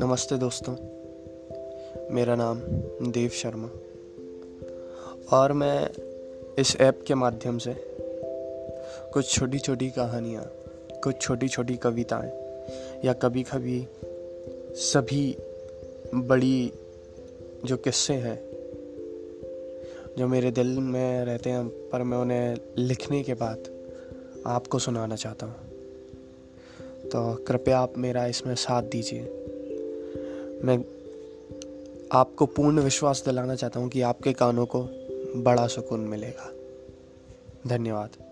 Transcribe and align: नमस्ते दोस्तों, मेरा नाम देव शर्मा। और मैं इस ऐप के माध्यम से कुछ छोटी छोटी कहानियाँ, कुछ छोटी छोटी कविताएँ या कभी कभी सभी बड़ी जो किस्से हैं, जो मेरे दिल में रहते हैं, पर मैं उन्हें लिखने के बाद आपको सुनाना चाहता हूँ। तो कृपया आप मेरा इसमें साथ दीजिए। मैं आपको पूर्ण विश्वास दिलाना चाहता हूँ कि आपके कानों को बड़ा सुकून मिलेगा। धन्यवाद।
नमस्ते 0.00 0.36
दोस्तों, 0.36 0.74
मेरा 2.14 2.34
नाम 2.34 2.60
देव 3.12 3.30
शर्मा। 3.30 3.70
और 5.32 5.52
मैं 5.52 5.90
इस 6.58 6.76
ऐप 6.80 7.04
के 7.06 7.14
माध्यम 7.14 7.58
से 7.58 7.76
कुछ 9.12 9.34
छोटी 9.38 9.58
छोटी 9.58 9.90
कहानियाँ, 9.90 10.44
कुछ 11.04 11.20
छोटी 11.20 11.48
छोटी 11.48 11.76
कविताएँ 11.76 12.32
या 13.04 13.12
कभी 13.12 13.42
कभी 13.42 13.86
सभी 14.74 15.36
बड़ी 16.14 16.72
जो 17.64 17.76
किस्से 17.76 18.14
हैं, 18.14 18.42
जो 20.18 20.28
मेरे 20.28 20.50
दिल 20.50 20.78
में 20.78 21.24
रहते 21.24 21.50
हैं, 21.50 21.68
पर 21.68 22.02
मैं 22.02 22.18
उन्हें 22.18 22.56
लिखने 22.78 23.22
के 23.22 23.34
बाद 23.34 23.58
आपको 24.46 24.78
सुनाना 24.78 25.16
चाहता 25.16 25.46
हूँ। 25.46 25.56
तो 27.08 27.44
कृपया 27.44 27.78
आप 27.78 27.98
मेरा 27.98 28.26
इसमें 28.26 28.54
साथ 28.54 28.82
दीजिए। 28.82 29.44
मैं 30.64 30.78
आपको 32.12 32.46
पूर्ण 32.46 32.80
विश्वास 32.80 33.22
दिलाना 33.24 33.54
चाहता 33.54 33.80
हूँ 33.80 33.88
कि 33.88 34.00
आपके 34.00 34.32
कानों 34.32 34.66
को 34.66 34.88
बड़ा 35.36 35.66
सुकून 35.66 36.00
मिलेगा। 36.00 36.52
धन्यवाद। 37.66 38.27